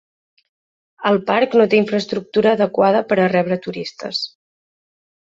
[1.09, 4.23] El parc no té infraestructura adequada per a rebre turistes.